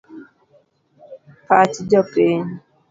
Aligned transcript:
Pach 1.47 1.75
jopiny.. 1.91 2.41